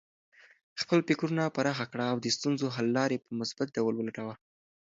[0.81, 4.35] خپل فکرونه پراخه کړه او د ستونزو حل لارې په مثبت ډول ولټوه.